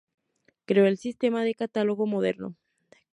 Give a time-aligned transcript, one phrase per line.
[0.65, 2.55] Creó el sistema de catálogo moderno.